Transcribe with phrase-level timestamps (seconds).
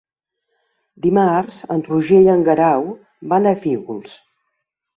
[1.05, 2.89] Dimarts en Roger i en Guerau
[3.35, 4.19] van a Fígols.